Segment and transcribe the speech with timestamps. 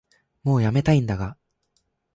[0.43, 1.37] もうやめたいんだが